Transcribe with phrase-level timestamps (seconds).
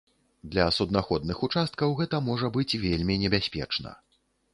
[0.53, 3.93] Для суднаходных участкаў гэта можа быць вельмі небяспечна.